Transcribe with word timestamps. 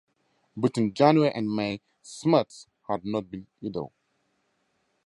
Between 0.59 0.95
January 0.95 1.31
and 1.31 1.47
May 1.55 1.79
Smuts 2.01 2.65
had 2.87 3.05
not 3.05 3.29
been 3.29 3.45
idle. 3.63 3.93